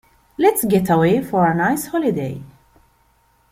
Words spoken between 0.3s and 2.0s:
Let's get away for a nice